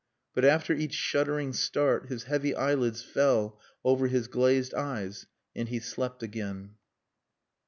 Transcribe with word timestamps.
But 0.33 0.45
after 0.45 0.73
each 0.73 0.95
shuddering 0.95 1.53
start 1.53 2.07
his 2.07 2.23
heavy 2.23 2.55
eyelids 2.55 3.03
fell 3.03 3.59
over 3.83 4.07
his 4.07 4.27
glazed 4.27 4.73
eyes 4.73 5.27
and 5.55 5.69
he 5.69 5.77
slept 5.79 6.23
again. 6.23 6.71